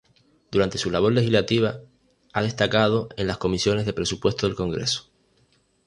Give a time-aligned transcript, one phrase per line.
[0.49, 1.79] Durante su labor legislativa se
[2.33, 5.11] ha destacado en las Comisiones de Presupuesto del Congreso.